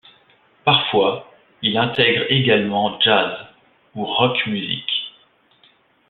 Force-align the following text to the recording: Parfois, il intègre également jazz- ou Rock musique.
Parfois, 0.65 1.31
il 1.61 1.77
intègre 1.77 2.25
également 2.31 2.99
jazz- 3.01 3.37
ou 3.95 4.03
Rock 4.03 4.35
musique. 4.47 4.89